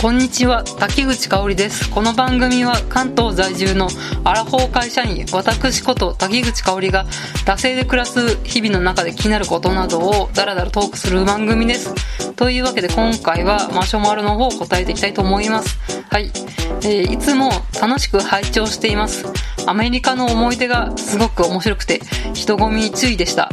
[0.00, 1.90] こんにちは滝口香織です。
[1.90, 3.86] この番組は関東在住の
[4.24, 7.04] アラフォー会社員私こと滝口香織が
[7.44, 12.32] 惰性で暮らす日々の中で気になることなどをダラダラトークする番組です。
[12.32, 15.78] というわけで今回はマシュマロの方を答えていきたいと思います。
[16.08, 16.32] はい、
[16.82, 19.26] えー、いつも楽しく拝聴しています。
[19.66, 22.00] アメリカの思い出がすごく面白くて
[22.32, 23.49] 人混みに注意でした。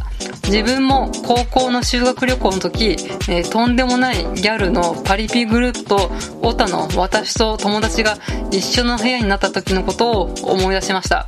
[0.47, 2.91] 自分も高校の修学旅行の時、
[3.29, 6.09] えー、とんでもないギャルのパリピグループと
[6.41, 8.17] オタの私と友達が
[8.51, 11.25] 一緒の部屋になった時のことを思い出しました、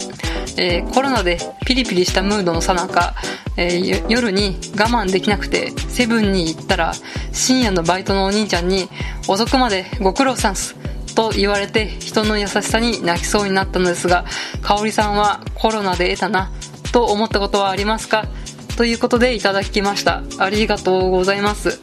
[0.58, 3.14] えー、コロナでピリピリしたムードのさなか、
[3.58, 6.94] えー、夜に我慢できなくてセブンに行ったら
[7.34, 8.88] 深夜のバイトのお兄ちゃんに
[9.28, 10.76] 遅くまでご苦労さんす
[11.14, 14.24] と言われて人の優しさに泣きそうになったのですが
[14.62, 16.52] 香織さんはコロナで得たな
[16.94, 18.26] と思ったことはありますか？
[18.80, 20.24] ということでいただきました。
[20.38, 21.82] ありがとうございます。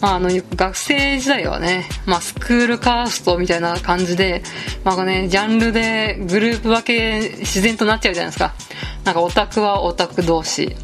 [0.00, 4.44] まあ、あの、学生時代はね、まあ、スクールカーストみたいな感じで、
[4.84, 8.54] まあね、ジャンルでグループ分け自然となっちゃうじゃないですか。
[9.02, 10.76] なんかオタクはオタク同士、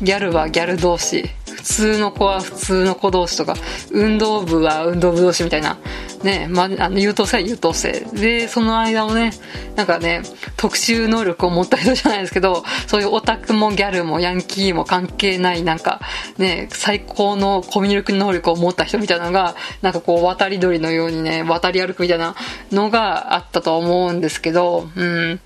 [0.00, 3.56] ギャルはギャル同士、普通の子は普通の子同士とか、
[3.90, 5.78] 運動部は運動部同士みたいな、
[6.22, 8.00] ね、まあ、の優等生優等生。
[8.12, 9.32] で、その間をね、
[9.76, 10.22] なんかね、
[10.56, 16.00] 特殊能力を持った人じゃないですけど、そういうオタクもギャルもヤンキーも関係ない、なんか、
[16.36, 22.34] ね、最高のコミュ力能力を持った人みたいなのが、なんかこう、渡り鳥のようにね、渡り歩くみたいな
[22.72, 25.40] のがあったと思うんですけど、うん。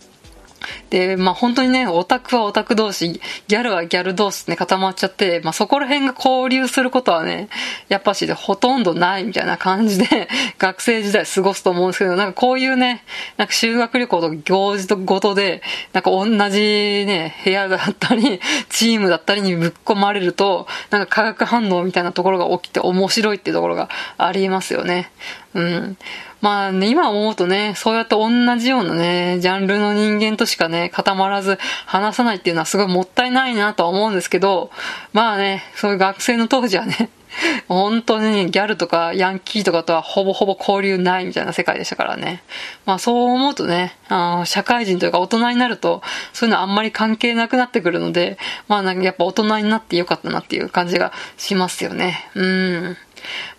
[0.90, 7.48] で、まあ本当にね、オタクはオタク同士、ギャルはギャル同士ね、固まっちゃって、まあそこら辺が交流することはね、
[7.88, 13.04] やっぱしほとんどないみたいな感じで、 学生時代過ごすと思うんですけど、なんかこういうね、
[13.36, 23.88] なんか修学旅行と行事とごとで、なんか同じね、部屋だったり、チームだったりにぶっ込まれると、なんか化学反応みたいなところが起きて面白いっていうところが
[24.18, 25.10] ありますよね。
[25.54, 25.96] うん。
[26.42, 34.70] まあね、今思うとね、そうやって同じようなね、ジャンルの人間としかね、固まらず話さないっていうのはすごいもったいないなとは思うんですけど、
[35.12, 37.10] まあね、そういう学生の当時はね、
[37.68, 42.42] 本当にギャルとかヤンキーとかとはほぼほぼ交流ないみたいな世界でしたからね。
[42.86, 46.02] まあそう思うとね、あ社会人というか大人になると、
[46.32, 48.38] そういうのあんまり関係なくなってくるので、
[48.68, 52.28] まあなんかやっぱ大人になってよかったなっていう感じがしますよね。
[52.34, 52.96] うん。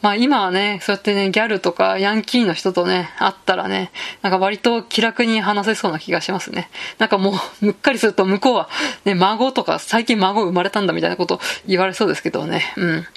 [0.01, 3.91] まあ今はね、そうやってね、ギャルとかヤンキーの人とね、会ったらね、
[4.22, 6.69] なんか割と気楽に話せそうな気がしますね。
[6.97, 8.69] なんかもう、むっかりすると向こうは、
[9.06, 12.73] ね、孫とか最近孫生まれたんだみたいなこと言われそうですけどね。
[12.78, 13.07] うん。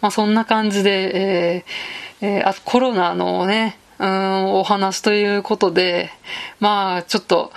[0.00, 6.10] まあそんな感じで、えー、えー、あコロナのね、うん、お話ということで、
[6.60, 7.52] まあちょっと、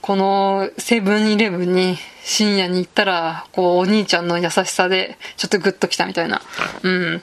[0.00, 6.42] このセブンイレブンに深夜に行ったら、こう、お兄ちゃんの優しさで、ちょっとグッときたみたいな。
[6.82, 7.22] うん。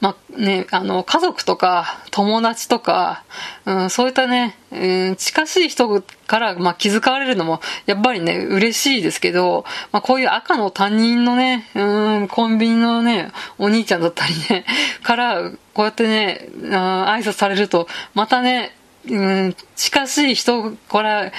[0.00, 3.24] まあね、あの、家族とか友達とか、
[3.64, 14.64] うん、そういったね、うん、近しい人から、まあ、気遣われるのも、やっぱりね、嬉しいですけど、まあ、こういう赤の他人のね、うん、コンビニのね、お兄ちゃんだったりね、
[15.02, 18.74] から、こうやってね、あ挨拶されると、またね、
[19.08, 21.32] うん、近しい人から、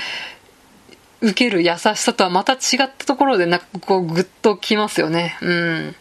[1.22, 5.38] 受ける優しさとはまた違ったところで、なんかこう、ぐっときますよね。
[5.42, 5.96] うん。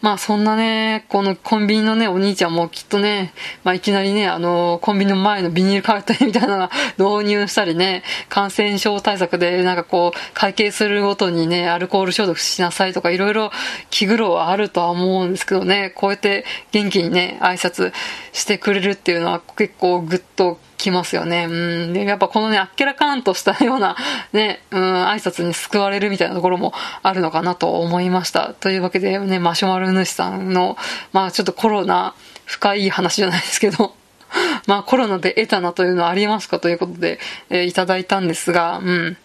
[0.00, 3.32] まあそんなね、このコンビニのね、お兄ちゃんもきっとね、
[3.64, 6.70] まあいきなりね、あの、コンビニの前のビニールカーテみたいなの
[7.20, 13.50] 導入したりね、感染症対策でなんかこう、会計するごとにね、アルコール消毒しなさいとかいろいろ
[13.90, 17.92] 気苦労はあるとは思うんですけどね、こうやって元気にね、挨拶
[18.32, 21.46] してくれるっていうのは結構ぐっときますよね。
[21.50, 21.92] うん。
[21.92, 23.96] で、やっぱこのね、あっけらかんとしたような、
[24.32, 26.72] ね、うん、挨拶に救われるみたいなところも
[27.02, 28.54] あるのかなと思いました。
[28.54, 30.78] というわけでね、マシュマロ主さんの、
[31.12, 32.14] まあちょっとコロナ、
[32.46, 33.94] 深い話じゃないですけど、
[34.66, 36.58] まあコロナで得たなというのはありますか？
[36.58, 37.18] ということで、
[37.50, 39.16] えー、いただいたんですが、うん。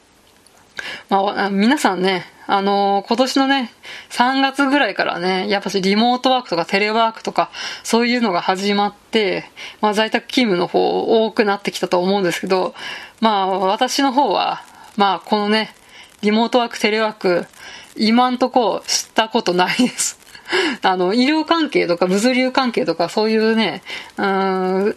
[1.10, 3.72] まあ、皆さんね、あのー、今年のね、
[4.10, 7.50] 3月ぐらいからね、やっぱしリモートワークとかテレワークとか、
[7.84, 9.46] そういうのが始まって、
[9.80, 12.76] まあ在宅勤務の方多くなってきたと思うんですけど、
[13.22, 14.62] まあ私の方は、
[14.98, 15.74] まあこのね、
[16.22, 17.46] リモートワーク、テレワーク、
[17.96, 20.20] 今んとこ知ったことないです。
[20.82, 23.82] あの、医療関係とか物流関係とかそういうね、
[24.18, 24.96] うん、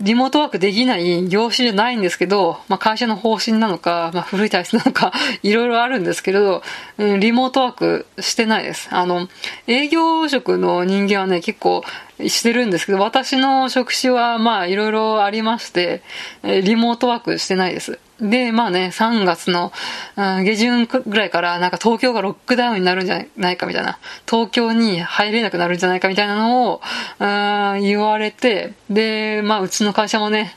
[0.00, 5.12] リモートワークできない業種じゃないんですけど、まあ、会社の方針なのか、まあ、古い体質なのか、
[5.42, 6.62] いろいろあるんですけれど、
[6.98, 8.88] うん、リモートワークしてないです。
[8.90, 9.28] あの、
[9.66, 11.84] 営業職の人間はね、結構
[12.26, 16.02] してるんですけど、私の職種はまあいろいろありまして、
[16.42, 17.98] リモートワークしてないです。
[18.20, 19.72] で、まあね、3月の、
[20.16, 26.80] うん、下旬ぐらいからなんか東京がロックダウンになるんじゃないかみたいな、東京に入れなくなるんじゃないかみたいなのを、
[27.18, 30.54] うん、言われて、で、まあうちの会社もね、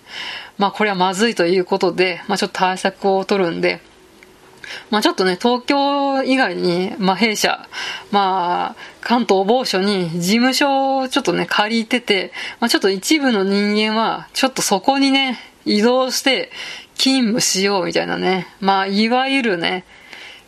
[0.58, 3.82] まあこれはまずいということで、まあちょっと対策を取るんで、
[4.92, 7.68] まあちょっとね、東京以外に、まあ弊社、
[8.12, 16.50] まあ関東某所に事務所をちょっとね、借りてて、まあちょっと一部の人間は、ちょっとそこにね、移動して
[16.98, 18.48] 勤務しようみたいなね。
[18.60, 19.86] まあいわゆるね、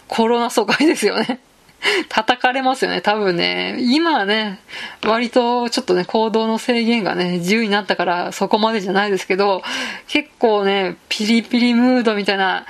[0.07, 1.40] コロナ疎開ですよね。
[2.10, 3.78] 叩かれますよね、多分ね。
[3.80, 4.60] 今はね、
[5.04, 9.63] 割とちょっとね、行動の制限がね、自由になったからそこまでじゃないですけど、
[10.07, 12.66] 結構ね、ピリピリムードみたいな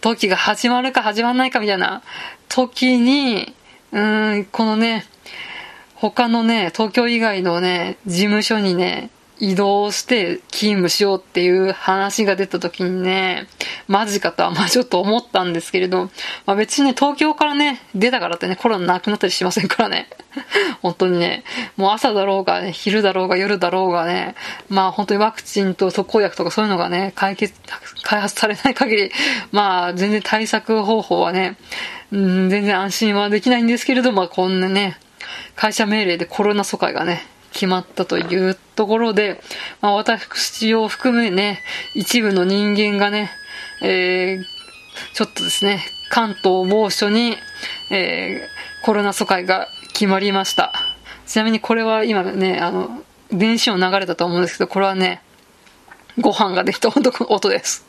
[0.00, 2.02] 時が始まるか始まらないかみたいな
[2.48, 3.54] 時に、
[3.92, 5.06] うーん、このね、
[5.94, 9.10] 他のね、東京以外のね、事務所にね、
[9.42, 13.48] 移動して勤務しようっていう話が出た時にね、
[13.88, 16.10] マジかとはまあちょっと思ったんですけれど、
[16.46, 20.08] まあ別にね、東京からね、出たからってね、コロナなくなったりしませんからね。
[20.80, 21.42] 本当にね、
[21.76, 24.36] もう朝だろうがね、昼だろうが夜だろうがね、
[24.68, 27.52] まあ本当にワクチンと特効薬とかそういうのがね、解決、
[28.04, 29.12] 開発されない限り、
[29.50, 31.56] まあ全然対策方法はね、
[32.12, 35.00] うん、全然安心はできないんですけれど、まあこんなね、
[35.56, 39.40] 会社命令でコロナ疎開がね、決まったというところで、
[39.80, 41.60] まあ、私を含めね、
[41.94, 43.30] 一部の人間がね、
[43.82, 44.44] えー、
[45.14, 47.36] ちょっとですね、関東某所に、
[47.90, 50.72] えー、コロナ疎開が決まりました。
[51.26, 55.22] ちなみにこれは今ね、あの、電子音流れたと思うんですけど、これはね、
[56.20, 57.86] ご飯ができた音です。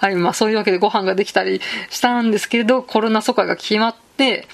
[0.00, 1.60] はい、まあそういうわけでご飯ができたり
[1.90, 4.46] したんですけど、コロナ疎開が決まって、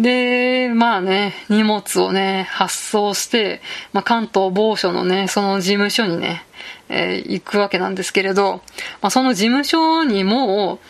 [0.00, 3.60] で、まあね、荷物をね、発送して、
[3.92, 6.42] まあ、関東某所のね、その事務所にね、
[6.88, 8.62] えー、行くわけなんですけれど、
[9.00, 10.80] まあ、その事務所にも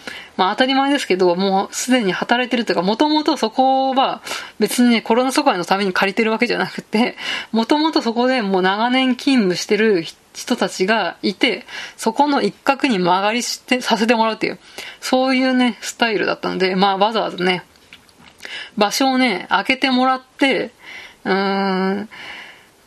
[0.41, 4.23] まあ当たり前ですけど、もうすでに働いてるというか、もともとそこは
[4.59, 7.17] 別にね、コロナ疎開のために借りてるわけじゃなくて、
[7.53, 10.03] もともとそこでもう長年勤務してる
[10.33, 11.67] 人たちがいて、
[11.99, 14.59] そこの一角に曲がりして、させてもらうっていう、
[15.03, 17.65] そういうね、スタイルだったので、まあわざわざね、
[18.77, 20.73] 場所をね、開けてもらって、
[21.25, 22.09] うーん、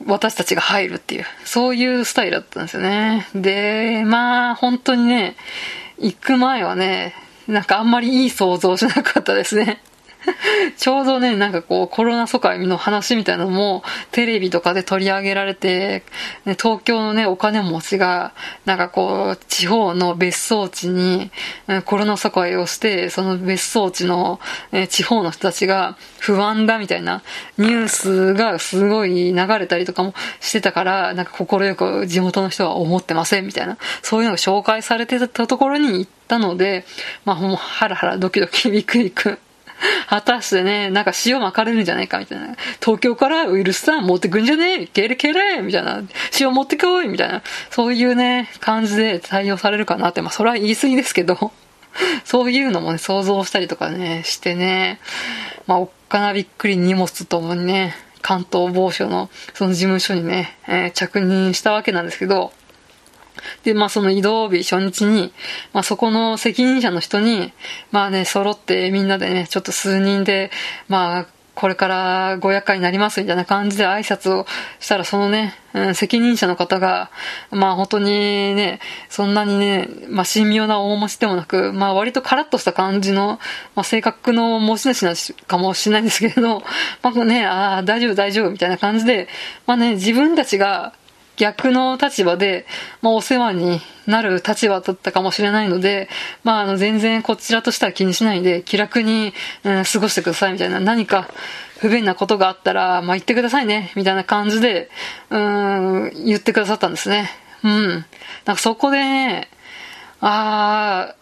[0.06, 3.28] 私たちが入るっていう、そういうスタイルだったんですよね。
[3.36, 5.36] で、まあ、本当にね、
[5.98, 7.16] 行く前はね、
[7.48, 9.82] なんかあんまりいい想像しなかったですね。
[10.78, 16.04] ちょうどね、なんかこう、コロナ疎開の話みたいなのも、テレビとかで取り上げられて、
[16.46, 18.34] ね、東京のね、お金持ちが、
[18.66, 21.32] なんかこう、地方の別荘地に、
[21.86, 24.40] コロナ疎開をして、その別荘地の、
[24.72, 27.22] え地方の人たちが不安だみたいな
[27.58, 36.86] ニュースがすごい流れたりとかもしてたから、なんか快く地元の人は思ってませんみたいな、そういうのが紹介されてたところに行ったので、
[37.26, 39.40] まあもうハラハラドキドキビクビク
[40.08, 42.56] 果たしてね、なんか塩巻かれるんじゃないかみたいな。
[42.80, 46.02] 東京からウイルスさん持ってくんじゃねえけれけれみたいな。
[46.40, 47.42] 塩持ってこいみたいな。
[47.70, 50.22] そういうね、感じで対応されるかなって。
[50.22, 51.52] まあそれは言い過ぎですけど。
[52.26, 55.00] そういうのもね、想像したりとかね、してね。
[55.68, 62.54] まあおっかなびっくり荷物ともにね、関東某所のその事務所にね、えー、着任したわけなんですけど、
[63.64, 65.34] で、まあその移動日初日に、
[65.74, 67.54] まあそこの責任者の人に、
[67.92, 70.52] まあね、揃ってみんなでね、ちょっと数人で、
[70.88, 74.48] まあ、これからご厄介になりますみたいな感じで挨拶を
[74.80, 77.12] したら、そのね、うん、責任者の方が、
[77.52, 78.06] まあ本当に
[78.56, 83.40] ね、そんなにね、まあ神妙な面持ちでもなく、まあ割とカラッとした感じの、
[83.76, 85.14] まあ性格の持ち主な
[85.46, 86.64] かもしれないんですけれど、
[87.04, 89.28] まあね、ああ、大丈夫大丈夫みたいな感じで、
[89.68, 90.94] まあね、自分たちが、
[91.38, 92.66] 逆の立場で、
[93.02, 96.10] まあ、お世話になる立場だったかもしれないので、
[96.44, 101.30] まあ、あの、全然こちらとしては気にしないで、気楽に、うん、過ごしてくださいみたいな、何か
[101.80, 104.90] 不便なことがあったら、まあ、言ってくださいね、みたいな感じで、
[105.30, 107.30] うん、言ってくださったんですね。
[107.64, 107.90] うん。
[108.46, 109.50] なんかそこでね、
[110.22, 111.16] ああ、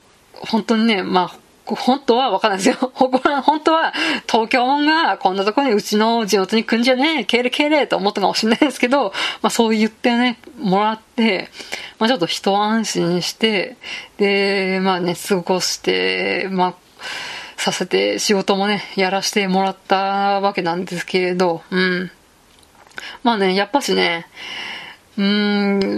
[0.48, 1.38] 本当にね、まあ、
[1.76, 2.76] 本当はわかんないですよ。
[2.94, 3.94] 本当は
[4.28, 11.50] 東京もんがこんなとこにうちの地元に来んじゃねえ、けれけれと思ったかもしれないですけど、まあそう言ってね、もらって、
[12.00, 13.78] まあちょっと一安心して、
[14.18, 16.74] で、まあね、過ごして、まあ、
[17.58, 22.12] させて仕事もね、やらせてもらったわけなんですけれど、うん。
[23.24, 24.28] まあね、やっぱしね、
[25.18, 25.26] うー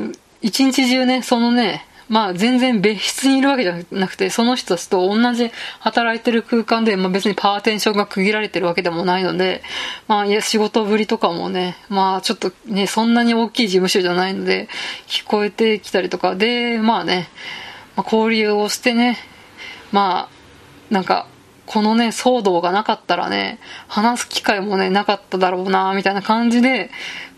[0.09, 0.11] ん、
[0.41, 9.63] 一日中ね、そのね、まあ全然別室にいるわけじゃなくて、その人たちと同じ働いてる空間で、まあ別にパーテンションが区切られてるわけでもないので、
[10.07, 14.69] まあいや仕事ぶりとかもね、まあちょっとね、そんなに大きい事務所じゃないので、
[15.07, 16.35] 聞こえてきたりとか。
[16.35, 17.29] で、まあね、
[17.95, 19.17] まあ、交流をしてね、
[19.91, 21.25] まあ、なんか、
[21.65, 26.91] このね、騒動がなかったらね、話す機会もね、なかっただろうな、みたいな感じで、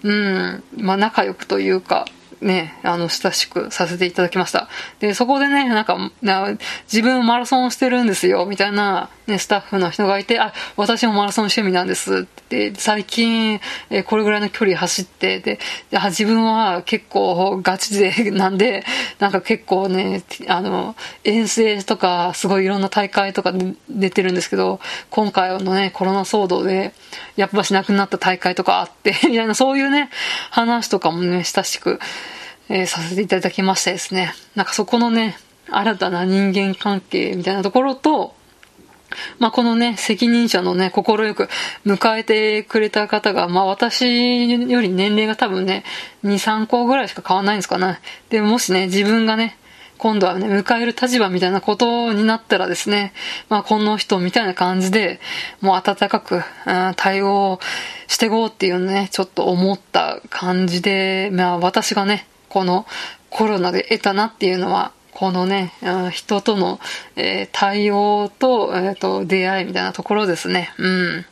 [0.03, 2.05] うん、まあ仲良くというか、
[2.41, 4.67] ね、あの、親しくさせていただきました。
[4.99, 5.97] で、そこでね、なんか、
[6.91, 12.19] 自分マラソンしてるんですよ、みたいな、ね、スタッフの人がいて、あ、私もマラソン趣味なんです。
[12.19, 18.85] って、最近、えこれぐらいの距離走って、で、で自分は結構ガチ勢 なんで、
[19.17, 23.51] なんか結構ね、あの、遠征とか、すごいいろんな大会とか
[23.89, 24.79] 出てるんですけど、
[25.09, 26.93] 今回のね、コロナ騒動で、
[27.35, 30.11] やっぱしなくなった大会とかあって、 みたいな、そういうね、
[30.51, 31.99] 話とかもね、親しく、
[32.69, 35.37] えー、させていただきましてですね、なんかそこのね、
[35.69, 38.35] 新たな人間関係みたいなところと、
[39.39, 41.49] まあ、このね、責任者のね、心よく
[41.85, 45.83] 迎えてくれた方が、まあ、私より年齢が多分ね、
[46.23, 47.99] 2、3個ぐらいしか変わらないんですかね。
[48.29, 49.57] で、もしね、自分がね、
[49.97, 53.13] 今度はね、迎える立場みたいなことになったらですね、
[53.49, 55.19] まあ、この人みたいな感じで、
[55.61, 57.59] もう温かく、うん、対応
[58.07, 62.85] していこうっていうね、ちょっと思った感じで、まあ、私がね、この
[63.29, 65.71] コロナで得たなっていうのは、このね、
[66.11, 66.81] 人との、
[67.15, 70.73] え、対応と、えー、と、出会いみたいなところですね。
[70.77, 71.25] うん。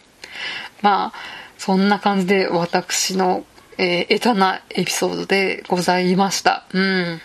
[0.81, 1.13] まあ、
[1.57, 3.45] そんな感じで私の、
[3.77, 6.65] えー、得たなエピソードでございました。
[6.71, 7.21] うん。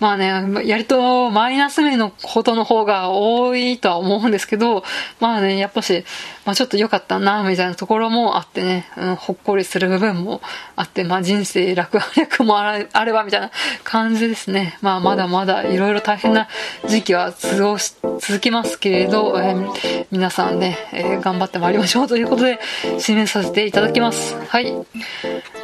[0.00, 4.84] まあね、やりとマイナス面のことの方が多いとは思うんですけど、
[5.20, 6.04] まあね、やっぱし、
[6.44, 10.40] まあちょっと良かったな、みたいなところもあってね、うん、ほっこりする部分も
[10.76, 13.50] あって、まあ人生楽々もあれば、みたいな
[13.84, 14.78] 感じですね。
[14.80, 16.48] まあまだまだいろいろ大変な
[16.86, 22.58] 時期は過ごし、続きますけれど、えー、皆さんね、えー、頑張ってまいりましょうということで、
[22.98, 24.36] 締めさせていただきます。
[24.48, 24.74] はい。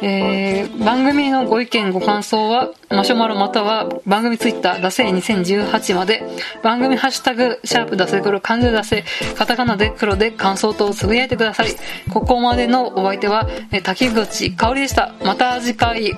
[0.01, 6.23] えー、番組のご意見、ご感想は、マシュマロまたは番組ツイッター、ダセ2018まで、
[6.63, 9.03] 番組ハッシュタグ、シャープダセ黒、漢字ダセ、
[9.35, 11.67] カタカナで黒で感想等をつぶやいてください。
[12.11, 13.47] ここまでのお相手は、
[13.83, 15.13] 滝口香織でした。
[15.23, 16.17] また次回。